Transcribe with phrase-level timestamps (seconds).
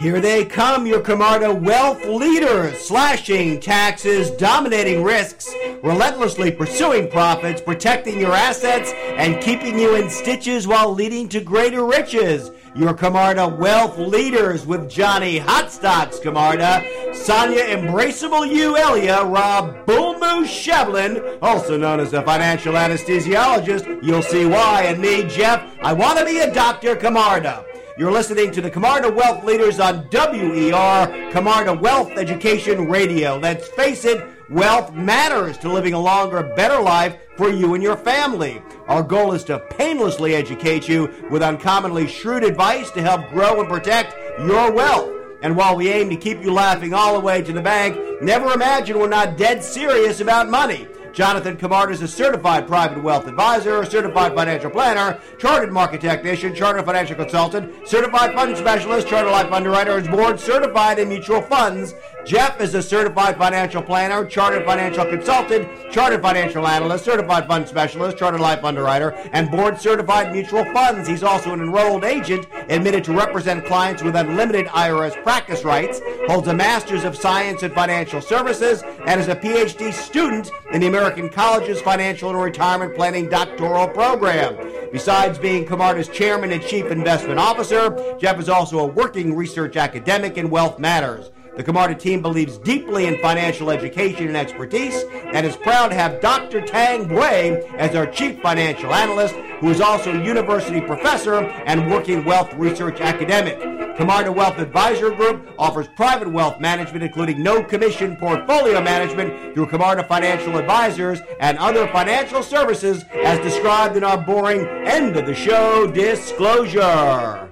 [0.00, 8.18] Here they come, your Camarda wealth leaders, slashing taxes, dominating risks, relentlessly pursuing profits, protecting
[8.18, 12.50] your assets, and keeping you in stitches while leading to greater riches.
[12.74, 16.82] Your Camarda wealth leaders with Johnny Hot Stocks Camarda,
[17.12, 24.02] Sonia Embraceable You Elia, Rob Bullmoo Shevlin, also known as the financial anesthesiologist.
[24.02, 24.84] You'll see why.
[24.84, 26.96] And me, Jeff, I want to be a Dr.
[26.96, 27.66] Camarda.
[28.00, 33.36] You're listening to the Camarda Wealth Leaders on WER, Camarda Wealth Education Radio.
[33.36, 37.98] Let's face it, wealth matters to living a longer, better life for you and your
[37.98, 38.62] family.
[38.88, 43.68] Our goal is to painlessly educate you with uncommonly shrewd advice to help grow and
[43.68, 44.14] protect
[44.46, 45.12] your wealth.
[45.42, 48.50] And while we aim to keep you laughing all the way to the bank, never
[48.54, 50.88] imagine we're not dead serious about money.
[51.12, 56.84] Jonathan Camarda is a certified private wealth advisor, certified financial planner, chartered market technician, chartered
[56.84, 61.94] financial consultant, certified fund specialist, chartered life underwriter, is board certified in mutual funds.
[62.24, 68.16] Jeff is a certified financial planner, chartered financial consultant, chartered financial analyst, certified fund specialist,
[68.16, 71.08] chartered life underwriter, and board certified mutual funds.
[71.08, 76.46] He's also an enrolled agent admitted to represent clients with unlimited IRS practice rights, holds
[76.46, 80.99] a master's of science in financial services, and is a PhD student in the American
[81.00, 84.54] College's Financial and Retirement Planning doctoral program.
[84.92, 90.36] Besides being Camarda's chairman and chief investment officer, Jeff is also a working research academic
[90.36, 91.30] in wealth matters.
[91.56, 96.20] The Camarda team believes deeply in financial education and expertise and is proud to have
[96.20, 96.60] Dr.
[96.60, 102.24] Tang Wei as our chief financial analyst, who is also a university professor and working
[102.24, 103.58] wealth research academic.
[103.96, 110.04] Camarda Wealth Advisor Group offers private wealth management, including no commission portfolio management through Camarda
[110.04, 115.90] Financial Advisors and other financial services as described in our boring end of the show
[115.90, 117.48] disclosure.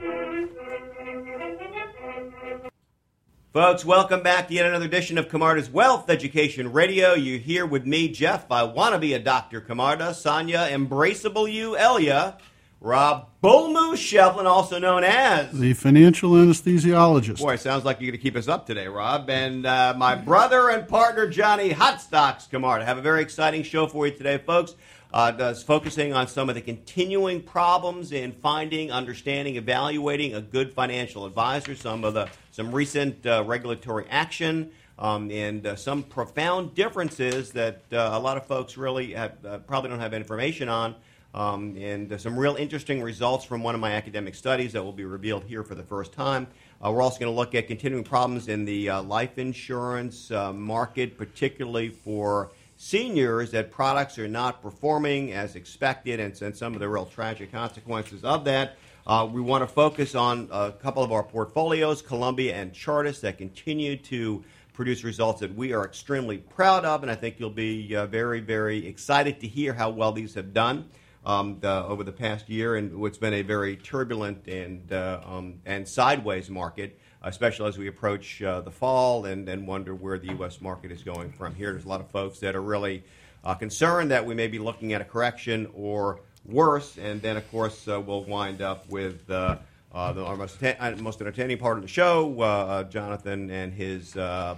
[3.54, 7.14] Folks, welcome back to yet another edition of Camarda's Wealth Education Radio.
[7.14, 8.44] You're here with me, Jeff.
[8.52, 9.62] I want to be a Dr.
[9.62, 12.36] Camarda, Sonia Embraceable You, Elia,
[12.78, 17.38] Rob Bullmoo Shevlin, also known as the financial anesthesiologist.
[17.38, 19.30] Boy, sounds like you're going to keep us up today, Rob.
[19.30, 22.84] And uh, my brother and partner, Johnny Hot Stocks Camarda.
[22.84, 24.74] have a very exciting show for you today, folks.
[25.10, 30.70] Uh, does focusing on some of the continuing problems in finding, understanding, evaluating a good
[30.74, 32.28] financial advisor, some of the
[32.58, 38.36] some recent uh, regulatory action, um, and uh, some profound differences that uh, a lot
[38.36, 40.96] of folks really have, uh, probably don't have information on.
[41.34, 45.04] Um, and some real interesting results from one of my academic studies that will be
[45.04, 46.48] revealed here for the first time.
[46.84, 51.90] Uh, we're also going to look at continuing problems in the life insurance market, particularly
[51.90, 57.06] for seniors that products are not performing as expected and, and some of the real
[57.06, 58.78] tragic consequences of that.
[59.08, 63.38] Uh, we want to focus on a couple of our portfolios, Columbia and Chartis, that
[63.38, 67.96] continue to produce results that we are extremely proud of, and I think you'll be
[67.96, 70.90] uh, very, very excited to hear how well these have done
[71.24, 75.54] um, the, over the past year in what's been a very turbulent and, uh, um,
[75.64, 80.28] and sideways market especially as we approach uh, the fall and, and wonder where the
[80.34, 80.60] U.S.
[80.60, 81.72] market is going from here.
[81.72, 83.02] There's a lot of folks that are really
[83.42, 87.50] uh, concerned that we may be looking at a correction or worse, and then, of
[87.50, 89.56] course, uh, we'll wind up with uh,
[89.92, 90.60] uh, the, most,
[91.00, 94.12] most, entertaining part of the show, Jonathan and his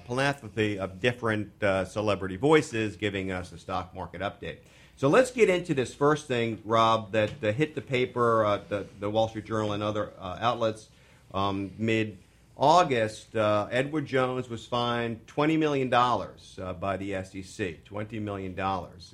[0.06, 1.51] philanthropy of different
[1.87, 4.59] celebrity voices giving us a stock market update.
[4.97, 9.28] So let's get into this first thing, Rob, that hit the paper, the, the, Wall
[9.28, 10.89] Street Journal, and other outlets
[11.33, 12.19] um, mid
[12.60, 17.87] August, uh, Edward Jones was fined $20 million uh, by the SEC.
[17.87, 18.54] $20 million.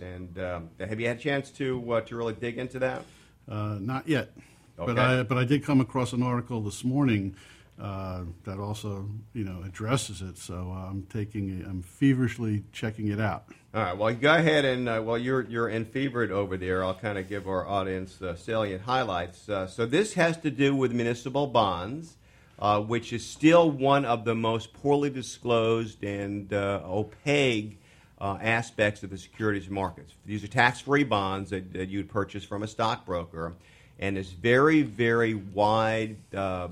[0.02, 3.04] And um, have you had a chance to, uh, to really dig into that?
[3.48, 4.32] Uh, not yet.
[4.76, 4.92] Okay.
[4.92, 7.36] But, I, but I did come across an article this morning
[7.80, 10.38] uh, that also you know addresses it.
[10.38, 13.44] So I'm taking, I'm feverishly checking it out.
[13.74, 13.96] All right.
[13.96, 17.46] Well, go ahead and uh, while you're you're enfevered over there, I'll kind of give
[17.46, 19.48] our audience uh, salient highlights.
[19.48, 22.16] Uh, so this has to do with municipal bonds
[22.58, 27.78] uh, which is still one of the most poorly disclosed and uh, opaque
[28.20, 30.14] uh, aspects of the securities markets.
[30.24, 33.52] These are tax free bonds that, that, you'd purchase from a stockbroker,
[33.98, 36.68] and there's very, very wide uh, uh,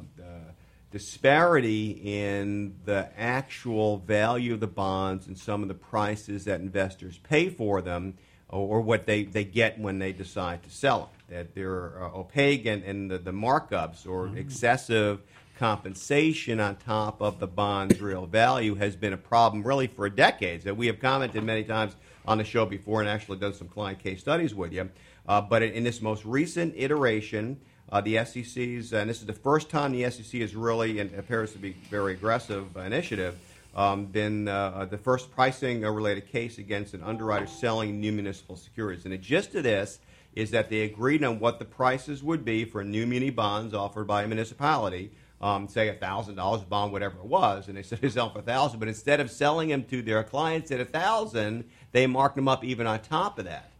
[0.90, 7.18] disparity in the actual value of the bonds and some of the prices that investors
[7.18, 8.14] pay for them
[8.48, 11.08] or, what they, they get when they decide to sell them.
[11.30, 14.36] That they're uh, opaque and, and the, the markups or mm-hmm.
[14.36, 15.20] excessive
[15.58, 20.64] compensation on top of the bond's real value has been a problem really for decades
[20.64, 21.94] that we have commented many times
[22.26, 24.90] on the show before and actually done some client case studies with you.
[25.26, 27.58] Uh, but in, in, this most recent iteration,
[27.92, 31.52] Uh, the SEC's, and this is the first time the SEC has really, and appears
[31.52, 33.38] to be very aggressive initiative,
[33.76, 39.04] um, been uh, the first pricing related case against an underwriter selling new municipal securities.
[39.04, 39.98] And the gist of this
[40.34, 44.06] is that they agreed on what the prices would be for new muni bonds offered
[44.06, 45.10] by a municipality
[45.44, 48.38] um, say a thousand dollars bond, whatever it was, and they said they sell for
[48.38, 48.80] a thousand.
[48.80, 52.64] But instead of selling them to their clients at a thousand, they marked them up
[52.64, 53.70] even on top of that.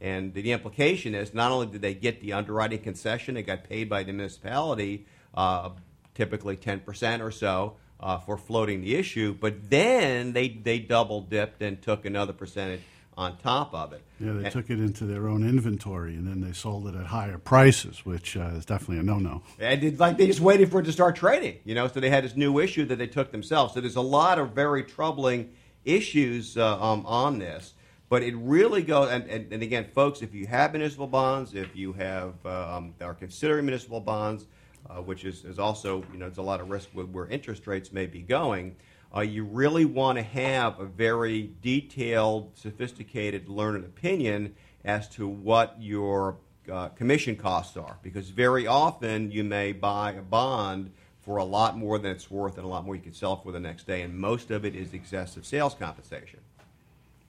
[0.00, 3.88] And the implication is not only did they get the underwriting concession, they got paid
[3.88, 5.70] by the municipality, uh,
[6.16, 11.62] typically 10% or so, uh, for floating the issue, but then they, they double dipped
[11.62, 12.80] and took another percentage
[13.16, 14.02] on top of it.
[14.18, 17.06] Yeah, they and, took it into their own inventory and then they sold it at
[17.06, 19.42] higher prices, which uh, is definitely a no-no.
[19.58, 21.88] And it, like they just waited for it to start trading, you know.
[21.88, 23.74] So they had this new issue that they took themselves.
[23.74, 25.52] So there's a lot of very troubling
[25.84, 27.74] issues uh, um, on this.
[28.08, 31.74] But it really goes, and, and, and, again, folks, if you have municipal bonds, if
[31.74, 34.44] you have uh, um, are considering municipal bonds,
[34.90, 37.66] uh, which is, is also, you know, there's a lot of risk with where interest
[37.66, 38.76] rates may be going
[39.20, 44.54] you really want to have a very detailed, sophisticated, learned opinion
[44.84, 46.36] as to what your
[46.70, 47.98] uh, commission costs are.
[48.02, 52.56] Because very often you may buy a bond for a lot more than it's worth
[52.56, 54.74] and a lot more you can sell for the next day, and most of it
[54.74, 56.40] is excessive sales compensation.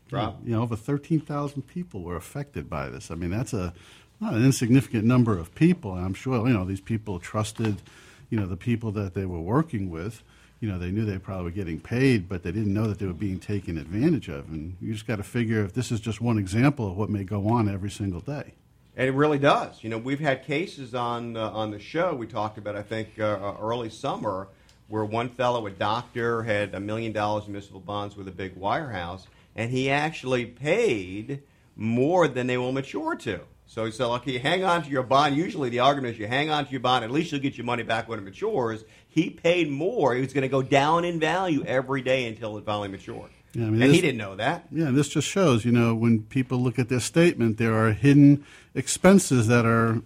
[0.09, 0.39] Rob?
[0.45, 3.11] You know, over 13,000 people were affected by this.
[3.11, 3.73] I mean, that's a
[4.21, 5.95] not an insignificant number of people.
[5.95, 7.81] And I'm sure, you know, these people trusted,
[8.29, 10.23] you know, the people that they were working with
[10.63, 13.05] you know, they knew they probably were getting paid, but they didn't know that they
[13.05, 14.47] were being taken advantage of.
[14.47, 17.25] And you just got to figure if this is just one example of what may
[17.25, 18.53] go on every single day.
[18.95, 19.83] And it really does.
[19.83, 22.15] You know, we've had cases on uh, on the show.
[22.15, 24.47] We talked about, I think, uh, uh early summer,
[24.87, 28.55] where one fellow, a doctor, had a million dollars in municipal bonds with a big
[28.55, 29.25] wirehouse,
[29.57, 31.41] and he actually paid
[31.75, 33.41] more than they will mature to.
[33.67, 35.35] So he said, okay, hang on to your bond.
[35.35, 37.65] Usually the argument is you hang on to your bond, at least you'll get your
[37.65, 38.83] money back when it matures.
[39.07, 40.13] He paid more.
[40.13, 43.31] He was going to go down in value every day until it finally matured.
[43.53, 44.65] Yeah, I mean, and this, he didn't know that.
[44.71, 48.45] Yeah, this just shows, you know, when people look at this statement, there are hidden
[48.73, 50.01] expenses that are,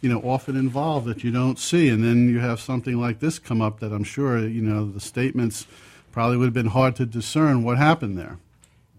[0.00, 1.88] you know, often involved that you don't see.
[1.88, 5.00] And then you have something like this come up that I'm sure, you know, the
[5.00, 5.66] statements
[6.12, 8.38] probably would have been hard to discern what happened there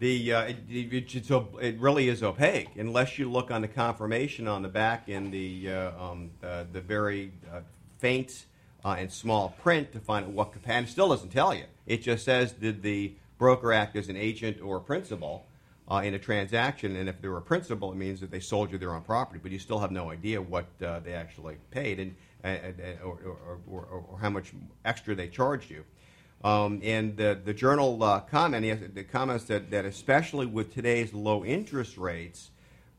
[0.04, 4.62] the uh, it, it, it, really is opaque unless you look on the confirmation on
[4.62, 7.62] the back in the uh, um, uh, the very uh,
[8.00, 8.46] faint
[8.84, 10.92] uh, and small print to find out what capacity.
[10.92, 11.64] Still doesn't tell you.
[11.88, 15.46] It just says did the broker act as an agent or principal
[15.90, 18.78] uh, in a transaction, and if they're a principal, it means that they sold you
[18.78, 22.14] their own property, but you still have no idea what they actually paid and,
[22.44, 24.52] and or, or, or, or how much
[24.84, 25.86] extra they charged you.
[26.44, 31.46] Um, and the, the journal uh, comment, the comments that, that especially with today's low
[31.46, 32.52] interest rates,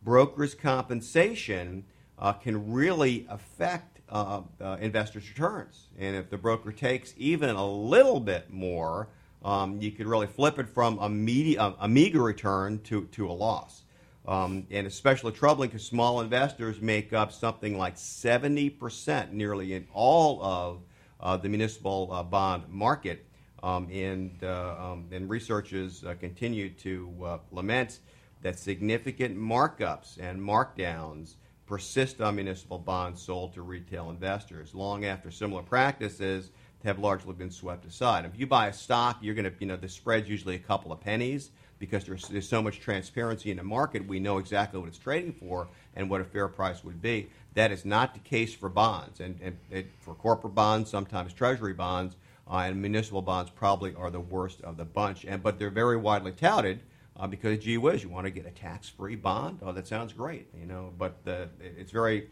[0.03, 1.85] brokers' compensation
[2.19, 5.89] uh, can really affect uh, uh, investors' returns.
[5.99, 9.09] And if the broker takes even a little bit more,
[9.45, 13.33] um, you could really flip it from a, media, a meager return to, to a
[13.33, 13.83] loss.
[14.27, 20.43] Um, and especially troubling because small investors make up something like 70% nearly in all
[20.43, 20.81] of
[21.21, 23.27] uh, the municipal uh, bond market.
[23.65, 28.01] Um, and, uh, um, and researchers uh, continue to uh, lament
[28.43, 35.31] that significant markups and markdowns persist on municipal bonds sold to retail investors long after
[35.31, 36.51] similar practices
[36.85, 38.27] have largely been swept aside.
[38.27, 40.93] If you buy a stock, you're going to, you know, the spread's usually a couple
[40.93, 44.07] of pennies because there's, there's so much transparency in the market.
[44.07, 47.31] We know exactly what it's trading for and what a fair price would be.
[47.55, 49.21] That is not the case for bonds.
[49.21, 52.17] And, and, and for corporate bonds, sometimes treasury bonds,
[52.51, 55.25] uh, and municipal bonds probably are the worst of the bunch.
[55.25, 56.81] And but they're very widely touted
[57.19, 59.61] uh, because gee whiz, you want to get a tax-free bond?
[59.63, 60.93] Oh, that sounds great, you know.
[60.99, 61.17] But
[61.61, 62.29] it's very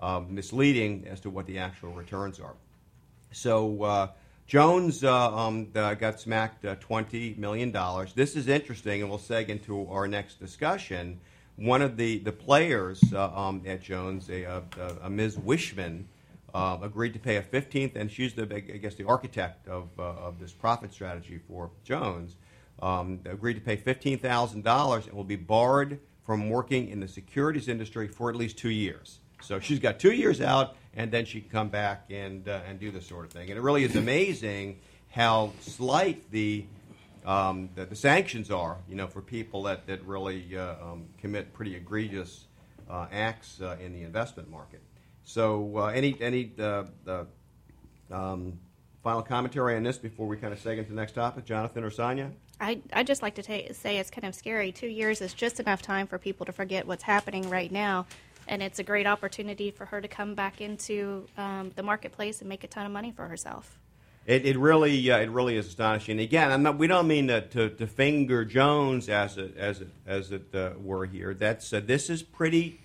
[0.00, 2.54] um, misleading as to what the actual returns are.
[3.32, 3.82] So.
[3.82, 4.08] Uh,
[4.46, 7.76] Jones uh, um, got smacked uh, $20 million.
[8.14, 11.18] This is interesting, and we'll seg into our next discussion.
[11.56, 14.62] One of the, the players uh, um, at Jones, a, a,
[15.02, 15.36] a Ms.
[15.38, 16.04] Wishman,
[16.56, 20.02] uh, agreed to pay a 15th, and she's the, I guess, the architect of, uh,
[20.02, 22.36] of this profit strategy for Jones,
[22.80, 28.08] um, agreed to pay $15,000 and will be barred from working in the securities industry
[28.08, 29.18] for at least two years.
[29.42, 32.80] So she's got two years out, and then she can come back and, uh, and
[32.80, 33.50] do this sort of thing.
[33.50, 36.64] And it really is amazing how slight the,
[37.26, 41.52] um, the, the, sanctions are, you know, for people that, that really uh, um, commit
[41.52, 42.46] pretty egregious
[42.88, 44.80] uh, acts uh, in the investment market.
[45.26, 46.84] So, uh, any any uh,
[48.12, 48.60] um,
[49.02, 51.90] final commentary on this before we kind of seg into the next topic, Jonathan or
[51.90, 52.30] Sonia?
[52.60, 54.70] I I just like to ta- say it's kind of scary.
[54.70, 58.06] Two years is just enough time for people to forget what's happening right now.
[58.48, 62.48] and it's a great opportunity for her to come back into um, the marketplace and
[62.48, 63.80] make a ton of money for herself.
[64.26, 66.20] It, it really uh, it really is astonishing.
[66.20, 70.30] Again, not, we don't mean to, to, to, finger Jones as it as it as
[70.30, 71.34] it uh, were here.
[71.34, 72.80] That's uh, this is pretty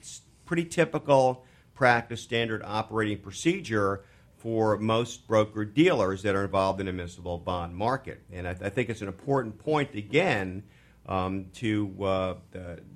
[0.47, 1.45] pretty typical
[1.81, 4.03] practice, standard operating procedure
[4.37, 8.21] for most broker dealers that are involved in a municipal bond market.
[8.31, 10.61] And I, I think it's an important point again
[11.07, 12.35] um, to uh, uh,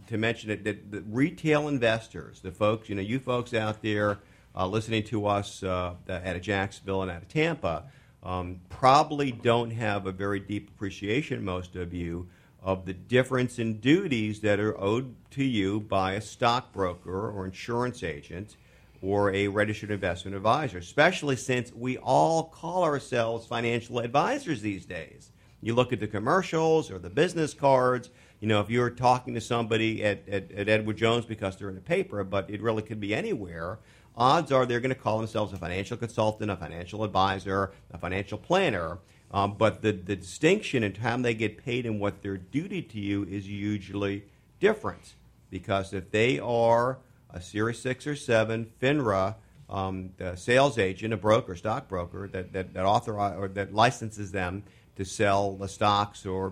[0.09, 4.19] to mention it that the retail investors, the folks, you know, you folks out there
[4.55, 7.85] uh, listening to us uh, out of Jacksonville and out of Tampa,
[8.21, 12.29] um, probably don't have a very deep appreciation, most of you,
[12.61, 18.03] of the difference in duties that are owed to you by a stockbroker or insurance
[18.03, 18.55] agent
[19.01, 25.31] or a registered investment advisor, especially since we all call ourselves financial advisors these days.
[25.61, 28.09] You look at the commercials or the business cards.
[28.39, 31.75] You know, if you're talking to somebody at, at, at Edward Jones because they're in
[31.75, 33.79] the paper, but it really could be anywhere,
[34.15, 38.37] odds are they're going to call themselves a financial consultant, a financial advisor, a financial
[38.37, 38.99] planner.
[39.31, 42.99] Um, but the, the distinction in time they get paid and what their duty to
[42.99, 44.25] you is usually
[44.59, 45.15] different.
[45.49, 46.99] Because if they are
[47.35, 49.35] a Series 6 or 7 FINRA
[49.69, 54.63] um, sales agent, a broker, stockbroker that, that, that, authorize, or that licenses them
[54.95, 56.51] to sell the stocks or uh,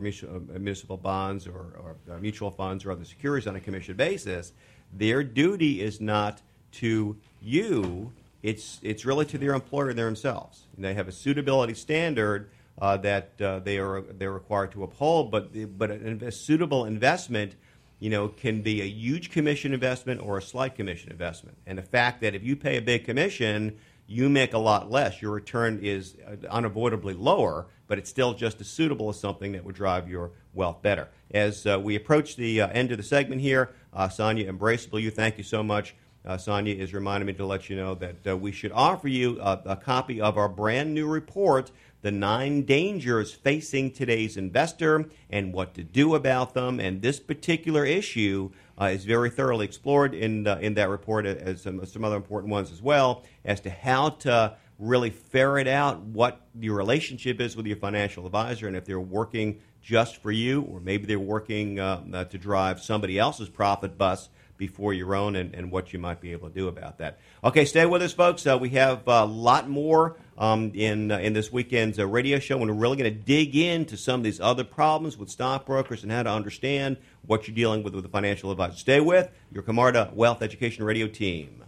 [0.60, 4.52] municipal bonds or, or uh, mutual funds or other securities on a commission basis,
[4.92, 6.42] their duty is not
[6.74, 8.12] to you.
[8.42, 10.64] It's it's really to their employer themselves.
[10.76, 12.50] And they have a suitability standard
[12.82, 15.32] uh, that uh, they are they're required to uphold.
[15.32, 17.56] But but a suitable investment,
[18.04, 21.56] you know, can be a huge commission investment or a slight commission investment.
[21.66, 25.22] And the fact that if you pay a big commission, you make a lot less.
[25.22, 29.64] Your return is uh, unavoidably lower, but it's still just as suitable as something that
[29.64, 31.08] would drive your wealth better.
[31.32, 35.10] As uh, we approach the uh, end of the segment here, uh, Sonia Embraceable, you
[35.10, 35.96] thank you so much.
[36.26, 39.40] Uh, Sonia is reminding me to let you know that uh, we should offer you
[39.40, 41.72] a, a copy of our brand new report
[42.04, 46.80] the nine dangers facing today's investor and what to do about them.
[46.80, 51.62] And this particular issue uh, is very thoroughly explored in, uh, in that report, as
[51.62, 56.42] some, some other important ones as well, as to how to really ferret out what
[56.60, 60.80] your relationship is with your financial advisor and if they're working just for you or
[60.80, 64.30] maybe they're working uh, uh to drive somebody else's profit bus
[64.68, 67.20] before your own and, and what you might be able to do about that.
[67.44, 68.48] Okay, stay with us, folks.
[68.48, 72.58] Uh, we have a lot more um, in, uh, in this weekend's uh, radio show,
[72.60, 76.14] and we're really going to dig into some of these other problems with stockbrokers and
[76.14, 78.78] how to understand what you're dealing with with a financial advisor.
[78.78, 81.66] Stay with your Camarda Wealth Education Radio team.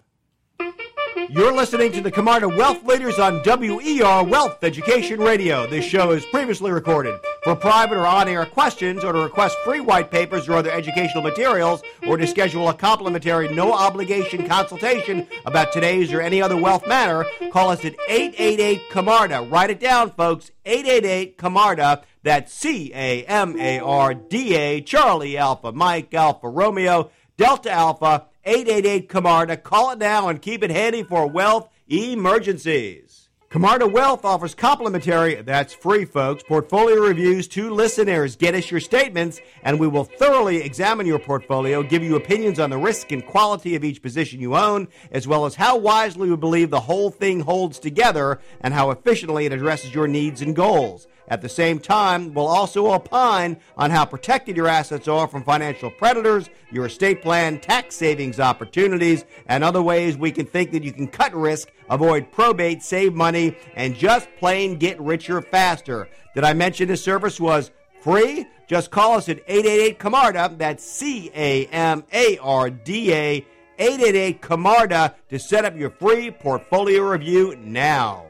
[1.30, 5.68] You're listening to the Camarda Wealth Leaders on WER Wealth Education Radio.
[5.68, 7.20] This show is previously recorded.
[7.46, 11.22] For private or on air questions, or to request free white papers or other educational
[11.22, 16.88] materials, or to schedule a complimentary no obligation consultation about today's or any other wealth
[16.88, 19.44] matter, call us at 888 Camarda.
[19.44, 22.02] Write it down, folks 888 Camarda.
[22.24, 28.25] That's C A M A R D A, Charlie Alpha, Mike Alpha, Romeo, Delta Alpha.
[28.48, 29.58] 888 Camarda.
[29.58, 33.25] Call it now and keep it handy for wealth emergencies.
[33.50, 38.36] Camarda Wealth offers complimentary, that's free, folks, portfolio reviews to listeners.
[38.36, 42.70] Get us your statements, and we will thoroughly examine your portfolio, give you opinions on
[42.70, 46.36] the risk and quality of each position you own, as well as how wisely we
[46.36, 51.08] believe the whole thing holds together and how efficiently it addresses your needs and goals.
[51.28, 55.90] At the same time, we'll also opine on how protected your assets are from financial
[55.90, 60.94] predators, your estate plan, tax savings opportunities, and other ways we can think that you
[60.94, 66.08] can cut risk, avoid probate, save money, and just plain get richer faster.
[66.34, 68.46] Did I mention this service was free?
[68.68, 70.56] Just call us at 888 Camarda.
[70.58, 73.46] That's C A M A R D A.
[73.77, 78.25] 888 Camarda to set up your free portfolio review now.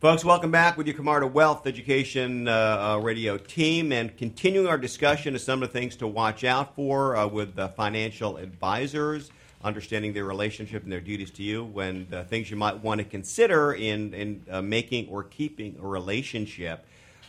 [0.00, 4.78] Folks, welcome back with your Camarda Wealth Education uh, uh, radio team and continuing our
[4.78, 9.30] discussion of some of the things to watch out for uh, with financial advisors,
[9.62, 13.04] understanding their relationship and their duties to you, when uh, things you might want to
[13.04, 16.84] consider in, in uh, making or keeping a relationship.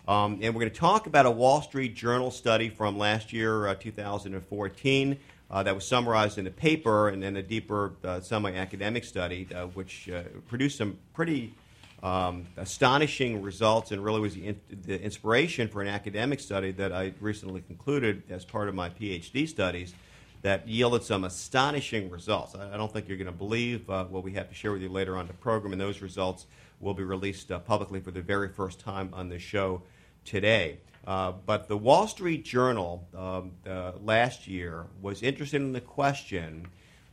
[0.08, 3.68] Um, and we're going to talk about a Wall Street Journal study from last year,
[3.68, 5.18] uh, 2014.
[5.52, 10.10] that was summarized in a paper and then a deeper semi academic study, which
[10.48, 11.54] produced some pretty
[12.04, 16.92] um, astonishing results and really was the, in, the, inspiration for an academic study that
[16.92, 19.94] I recently concluded as part of my PhD studies
[20.42, 22.56] that yielded some astonishing results.
[22.56, 24.90] I, don't think you're going to believe uh, what we have to share with you
[24.90, 26.46] later on the program, and those results
[26.80, 29.82] will be released uh, publicly for the very first time on the show
[30.26, 30.80] today.
[31.06, 33.52] Uh, but the Wall Street Journal um,
[34.04, 36.68] last year was interested in the question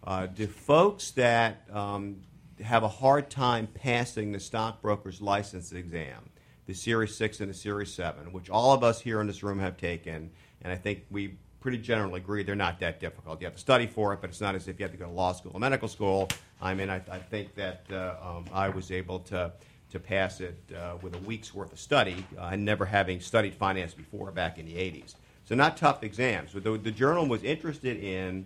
[0.07, 2.17] Uh, do folks that um,
[2.63, 6.29] have a hard time passing the stockbroker's license exam,
[6.67, 9.59] the Series 6 and the Series 7, which all of us here in this room
[9.61, 13.41] have taken, and I think we pretty generally agree they're not that difficult.
[13.41, 15.07] You have to study for it, but it's not as if you have to go
[15.07, 16.29] to law school or medical school.
[16.61, 19.51] I mean, I, I think that uh, um, I was able to,
[19.89, 23.55] to pass it uh, with a week's worth of study, uh, and never having studied
[23.55, 25.15] finance before back in the 80s.
[25.47, 26.53] So, not tough exams.
[26.53, 28.45] But the, the journal was interested in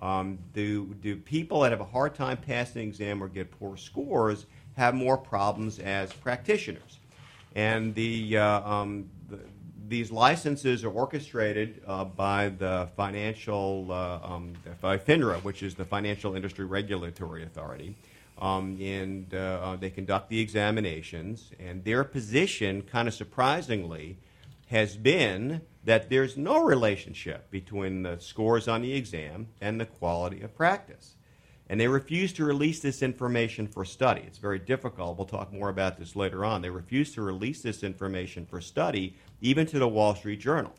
[0.00, 3.76] um, do, do people that have a hard time passing an exam or get poor
[3.76, 4.46] scores
[4.76, 7.00] have more problems as practitioners?
[7.56, 9.40] And the, uh, um, the
[9.90, 15.84] these licenses are orchestrated uh, by the financial, uh, um, by FINRA, which is the
[15.84, 17.96] Financial Industry Regulatory Authority.
[18.40, 24.16] Um, and uh, uh they conduct the examinations, and their position, kind of surprisingly,
[24.68, 30.40] has been that there's no relationship between the scores on the exam and the quality
[30.40, 31.16] of practice.
[31.68, 34.22] And they refuse to release this information for study.
[34.26, 35.16] It's very difficult.
[35.16, 36.62] We'll talk more about this later on.
[36.62, 40.72] They refuse to release this information for study, even to the Wall Street Journal.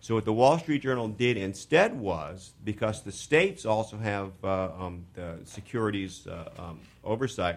[0.00, 4.70] So, what the Wall Street Journal did instead was because the states also have uh,
[4.78, 7.56] um, the securities uh, um, oversight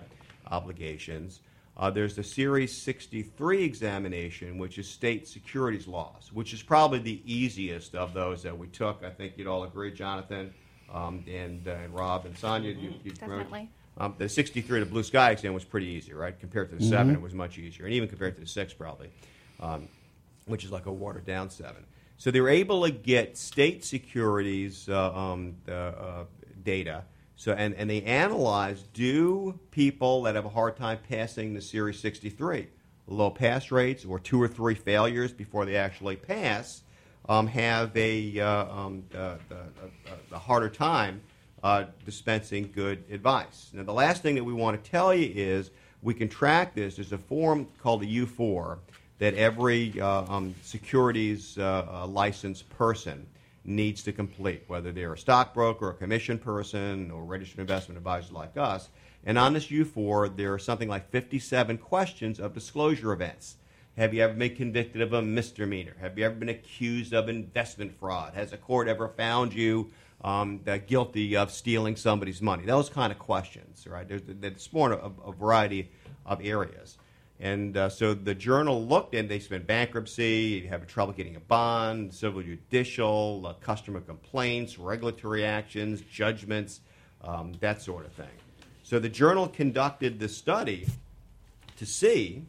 [0.50, 1.42] obligations,
[1.78, 7.22] uh, there's the Series 63 examination, which is state securities laws, which is probably the
[7.26, 9.04] easiest of those that we took.
[9.04, 10.54] I think you'd all agree, Jonathan
[10.94, 12.72] um, and, uh, and Rob and Sonia.
[12.72, 13.70] You, you Definitely.
[13.98, 16.38] Um, the 63, the blue sky exam was pretty easy, right?
[16.40, 16.92] Compared to the Mm-hmm.
[16.92, 17.86] 7, it was much easier.
[17.86, 19.10] And even compared to the 6, probably,
[19.60, 19.88] um,
[20.52, 21.84] which is like a watered down 7.
[22.18, 26.26] So they were able to get state securities uh, um, uh,
[26.64, 27.06] data.
[27.36, 32.00] So, and, and they analyzed do people that have a hard time passing the Series
[32.00, 32.68] 63,
[33.08, 36.84] low pass rates or two or three failures before they actually pass,
[37.28, 41.22] um, have a, uh, um, uh, a, a, a harder time
[41.64, 43.72] uh, dispensing good advice.
[43.74, 46.96] Now, the last thing that we want to tell you is we can track this.
[46.96, 48.80] There's a form called the U4
[49.22, 53.28] that every uh, um, securities uh, uh, licensed person
[53.64, 58.58] needs to complete, whether they're a stockbroker, a commission person, or registered investment advisor like
[58.58, 58.90] us.
[59.24, 63.58] And on this U4, there are something like 57 questions of disclosure events.
[63.96, 65.96] Have you ever been convicted of a misdemeanor?
[66.02, 68.34] Have you ever been accused of investment fraud?
[68.34, 69.92] Has a court ever found you
[70.24, 72.66] um, guilty of stealing somebody's money?
[72.66, 74.08] Those kind of questions, right?
[74.08, 75.92] There's, there's more a, a variety
[76.26, 76.98] of areas.
[77.42, 82.14] And uh, so the journal looked and they spent bankruptcy, have trouble getting a bond,
[82.14, 86.82] civil judicial, uh, customer complaints, regulatory actions, judgments,
[87.24, 88.30] um, that sort of thing.
[88.84, 90.86] So the journal conducted the study
[91.78, 92.44] to see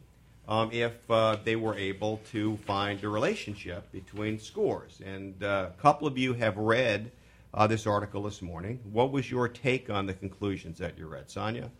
[0.47, 5.01] um, if uh, they were able to find a relationship between scores.
[5.03, 7.11] And uh, a couple of you have read
[7.51, 8.79] uh, this article this morning.
[8.91, 11.71] What was your take on the conclusions that you read, Sonia?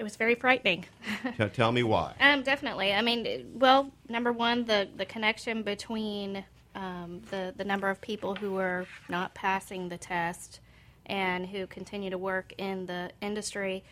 [0.00, 0.86] It was very frightening.
[1.36, 2.14] T- tell me why.
[2.22, 2.94] Um, definitely.
[2.94, 6.42] I mean, well, number one, the the connection between
[6.74, 10.60] um, the the number of people who are not passing the test
[11.04, 13.84] and who continue to work in the industry,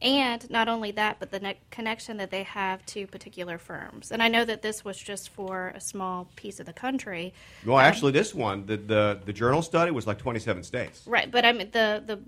[0.00, 4.10] and not only that, but the ne- connection that they have to particular firms.
[4.10, 7.34] And I know that this was just for a small piece of the country,
[7.66, 11.02] Well, actually, this one, the, the, the journal study was like 27 states.
[11.06, 11.30] right?
[11.30, 12.18] But I mean, the the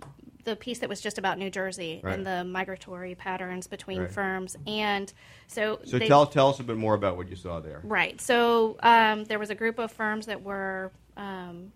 [0.45, 2.15] the piece that was just about New Jersey Right.
[2.15, 4.11] and the migratory patterns between Right.
[4.11, 5.13] firms, and
[5.47, 7.81] so So they- tell, tell us a bit more about what you saw there.
[7.83, 8.21] Right.
[8.21, 11.73] So um, there was a group of firms that were um,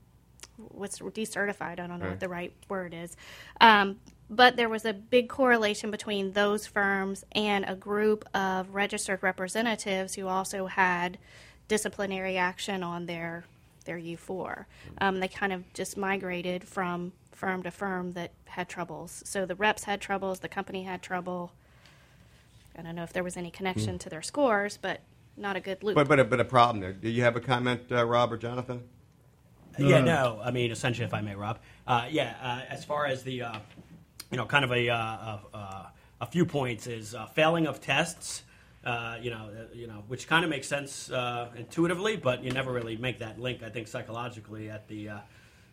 [0.56, 1.62] what's decertified.
[1.62, 2.10] I don't know Right.
[2.10, 3.16] what the right word is.
[3.60, 9.22] Um, but there was a big correlation between those firms and a group of registered
[9.22, 11.16] representatives who also had
[11.68, 13.44] disciplinary action on their
[13.84, 14.66] their U4.
[15.00, 19.22] Um, they kind of just migrated from firm to firm that had troubles.
[19.24, 21.52] So the reps had troubles, the company had trouble.
[22.76, 25.00] I don't know if there was any connection to their scores, but
[25.36, 25.94] not a good loop.
[25.94, 26.92] But, but, a, but a problem there.
[26.92, 28.82] Do you have a comment, uh, Rob or Jonathan?
[29.78, 30.40] Yeah, no.
[30.42, 31.60] I mean, essentially, if I may, Rob.
[31.86, 33.58] Uh, yeah, uh, as far as the, uh,
[34.32, 35.86] you know, kind of a, uh, a, uh,
[36.20, 38.42] a few points is uh, failing of tests.
[38.84, 42.50] Uh, you know, uh, you know, which kind of makes sense uh, intuitively, but you
[42.50, 43.62] never really make that link.
[43.62, 45.18] I think psychologically at the, uh,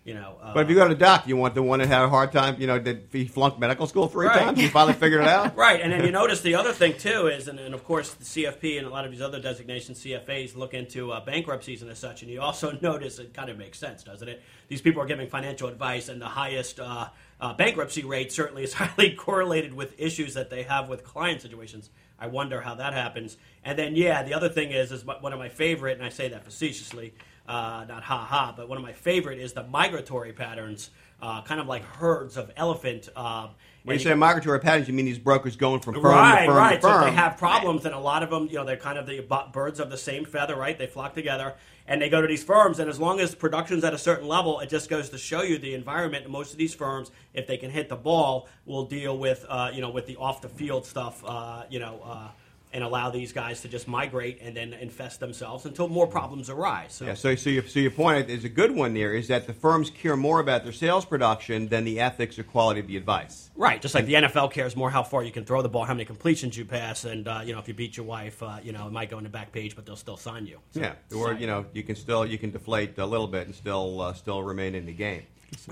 [0.06, 0.38] you know.
[0.42, 2.10] Uh, But if you go to the doc, you want the one that had a
[2.10, 4.40] hard time, you know, did he flunk medical school three Right.
[4.40, 4.62] times?
[4.62, 5.58] You finally figured it out?
[5.66, 8.24] Right, and then you notice the other thing too is, and, and of course the
[8.24, 11.98] CFP and a lot of these other designations, CFAs look into uh, bankruptcies and as
[11.98, 14.42] such, and you also notice it kind of makes sense, doesn't it?
[14.68, 17.08] These people are giving financial advice, and the highest uh,
[17.42, 21.90] uh, bankruptcy rate certainly is highly correlated with issues that they have with client situations.
[22.20, 23.36] I wonder how that happens.
[23.64, 26.30] And then, yeah, the other thing is, is one of my favorite, and I say
[26.30, 27.14] that facetiously,
[27.48, 30.90] uh, not ha ha, but one of my favorite is the migratory patterns,
[31.22, 33.10] uh, kind of like herds of elephant.
[33.16, 33.50] Uh,
[33.84, 36.58] when you say migratory patterns, you mean these brokers going from firm right, to firm
[36.58, 36.76] right.
[36.76, 37.04] to firm.
[37.04, 39.22] So they have problems, and a lot of them, you know, they're kind of the
[39.54, 40.76] birds of the same feather, right?
[40.76, 41.54] They flock together,
[41.88, 44.60] and they go to these firms, and as long as production's at a certain level,
[44.60, 46.24] it just goes to show you the environment.
[46.24, 49.70] And most of these firms, if they can hit the ball, will deal with, uh,
[49.72, 52.02] you know, with the off the field stuff, uh, you know.
[52.04, 52.30] Uh,
[52.76, 56.92] and allow these guys to just migrate and then infest themselves until more problems arise.
[56.92, 57.06] So.
[57.06, 59.54] Yeah, so, so, your, so your point is a good one there is that the
[59.54, 63.50] firms care more about their sales production than the ethics or quality of the advice.
[63.56, 65.94] Right, just like the NFL cares more how far you can throw the ball, how
[65.94, 68.74] many completions you pass, and uh, you know if you beat your wife, uh, you
[68.74, 70.60] know it might go in the back page, but they'll still sign you.
[70.72, 73.56] So, yeah, or you know you can still you can deflate a little bit and
[73.56, 75.24] still uh, still remain in the game.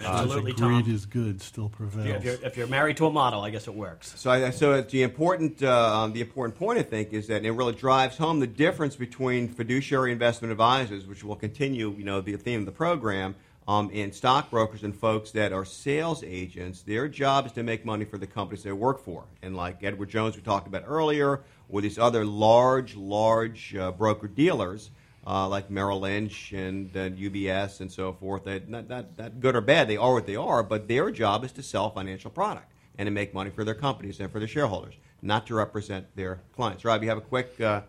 [0.04, 2.08] Absolutely, Greed is good still prevails.
[2.08, 4.14] If you're, if you're, married to a model, I guess it works.
[4.20, 7.74] So, I, so the important uh, the important point I think is that it really
[7.74, 12.62] drives home the difference between fiduciary investment advisors, which will continue, you know, the theme
[12.62, 13.36] of the program,
[13.68, 16.82] um, and stockbrokers and folks that are sales agents.
[16.82, 20.10] Their job is to make money for the companies they work for, and like Edward
[20.10, 24.92] Jones we talked about earlier, or these other large, large uh, broker dealers
[25.26, 28.46] uh, like Merrill Lynch and uh, UBS and so forth.
[28.46, 31.44] That not, not, not good or bad, they are what they are, but their job
[31.44, 34.48] is to sell financial product and to make money for their companies and for their
[34.48, 36.86] shareholders, not to represent their clients.
[36.86, 37.82] Rob, you have a quick uh,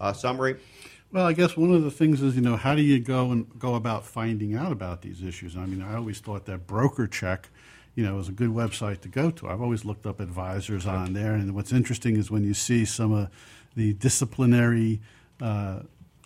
[0.00, 0.56] uh, summary?
[1.10, 3.46] Well, I guess one of the things is, you know, how do you go and
[3.58, 5.56] go about finding out about these issues?
[5.56, 7.44] I mean, I always thought that BrokerCheck,
[7.94, 9.48] you know, was a good website to go to.
[9.48, 13.12] I've always looked up advisors on there, and what's interesting is when you see some
[13.12, 13.30] of
[13.74, 15.00] the disciplinary
[15.40, 15.80] uh,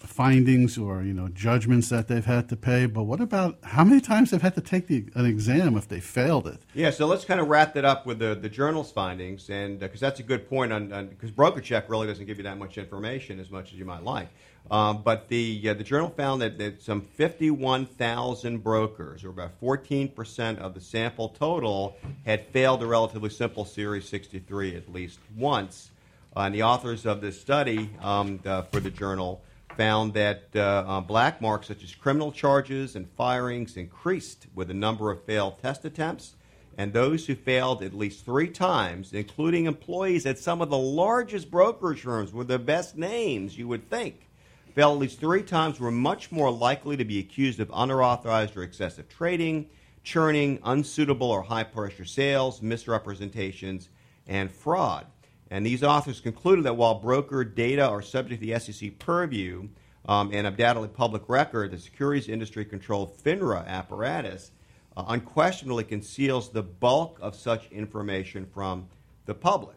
[0.06, 4.00] findings or you know judgments that they've had to pay but what about how many
[4.00, 6.60] times they've had to take the, an exam if they failed it?
[6.74, 10.02] Yeah so let's kind of wrap that up with the, the journal's findings and because
[10.02, 13.40] uh, that's a good point on because BrokerCheck really doesn't give you that much information
[13.40, 14.28] as much as you might like.
[14.70, 20.58] Um, but the uh, the journal found that, that some 51,000 brokers or about 14%
[20.58, 25.90] of the sample total had failed a relatively simple series 63 at least once.
[26.34, 29.42] Uh, and the authors of this study um, uh, for the journal
[29.76, 34.74] found that uh, uh, black marks such as criminal charges and firings increased with the
[34.74, 36.34] number of failed test attempts,
[36.78, 41.50] and those who failed at least three times, including employees at some of the largest
[41.50, 44.28] brokerage firms with the best names you would think,
[44.74, 48.62] failed at least three times were much more likely to be accused of unauthorized or
[48.62, 49.68] excessive trading,
[50.02, 53.88] churning, unsuitable or high pressure sales, misrepresentations,
[54.26, 55.06] and fraud.
[55.52, 59.68] And these authors concluded that while broker data are subject to the SEC purview
[60.06, 64.50] um, and undoubtedly public record, the securities industry controlled FINRA apparatus
[64.96, 68.88] uh, unquestionably conceals the bulk of such information from
[69.26, 69.76] the public.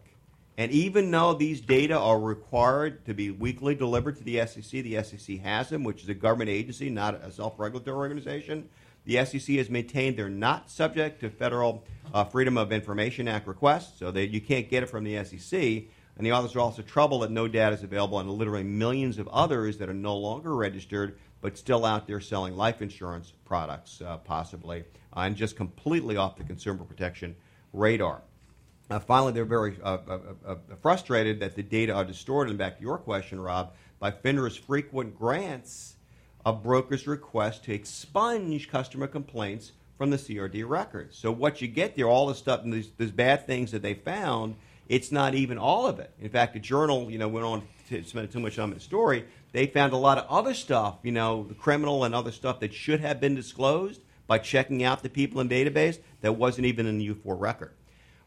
[0.58, 5.04] And even though these data are required to be weekly delivered to the SEC, the
[5.04, 8.70] SEC has them, which is a government agency, not a self regulatory organization.
[9.06, 14.00] The SEC has maintained they're not subject to federal uh, Freedom of Information Act requests,
[14.00, 15.60] so that you can't get it from the SEC.
[16.18, 19.28] And the authors are also troubled that no data is available on literally millions of
[19.28, 24.18] others that are no longer registered but still out there selling life insurance products, uh,
[24.18, 24.84] possibly,
[25.16, 27.36] uh, and just completely off the consumer protection
[27.74, 28.22] radar.
[28.90, 32.50] Uh, finally, they're very uh, uh, uh, frustrated that the data are distorted.
[32.52, 35.96] And back to your question, Rob, by FINRA's frequent grants
[36.46, 41.18] a broker's request to expunge customer complaints from the CRD records.
[41.18, 43.94] So what you get there, all the stuff and these, these bad things that they
[43.94, 44.56] found,
[44.88, 46.12] it's not even all of it.
[46.20, 48.80] In fact, the journal, you know, went on to spend too much time in the
[48.80, 49.26] story.
[49.54, 52.74] They found a lot of other stuff, you know, the criminal and other stuff that
[52.74, 56.98] should have been disclosed by checking out the people in database that wasn't even in
[56.98, 57.72] the U4 record.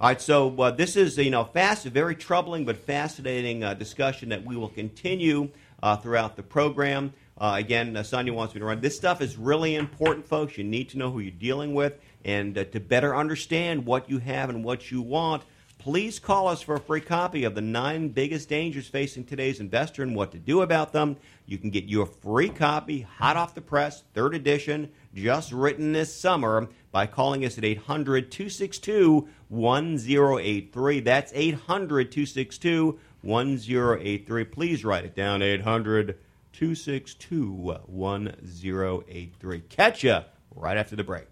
[0.00, 4.28] All right, so uh, this is you know fast, very troubling but fascinating uh, discussion
[4.28, 5.50] that we will continue
[5.82, 7.12] uh, throughout the program.
[7.40, 8.80] Uh, again, uh, Sonia wants me to run.
[8.80, 10.58] This stuff is really important, folks.
[10.58, 14.18] You need to know who you're dealing with, and uh, to better understand what you
[14.18, 15.44] have and what you want.
[15.78, 20.02] Please call us for a free copy of the nine biggest dangers facing today's investor
[20.02, 21.16] and what to do about them.
[21.46, 26.12] You can get your free copy, hot off the press, third edition, just written this
[26.12, 31.00] summer by calling us at 800 262 1083.
[31.00, 34.44] That's 800 262 1083.
[34.44, 36.18] Please write it down 800
[36.58, 39.60] 262 1083.
[39.68, 40.24] Catch ya
[40.56, 41.28] right after the break.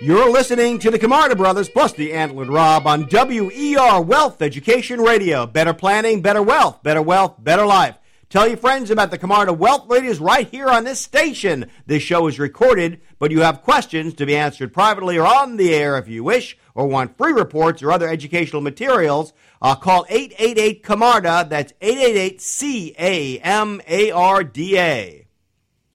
[0.00, 5.46] You're listening to the Camarda Brothers plus the Antlered Rob on WER Wealth Education Radio.
[5.46, 7.96] Better planning, better wealth, better wealth, better life.
[8.28, 11.70] Tell your friends about the Camarda Wealth Ladies right here on this station.
[11.86, 15.72] This show is recorded, but you have questions to be answered privately or on the
[15.72, 19.32] air if you wish, or want free reports or other educational materials.
[19.62, 21.46] Uh, call 888 Camarda.
[21.48, 25.25] That's 888 C A M A R D A.